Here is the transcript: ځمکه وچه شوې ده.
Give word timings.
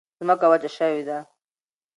ځمکه 0.19 0.45
وچه 0.51 0.69
شوې 0.77 1.03
ده. 1.07 1.17